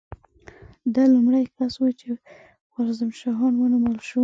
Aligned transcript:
ده 0.93 1.01
لومړی 1.13 1.43
کس 1.55 1.73
و 1.81 1.85
چې 1.99 2.09
خوارزم 2.69 3.09
شاه 3.19 3.39
ونومول 3.59 3.97
شو. 4.07 4.19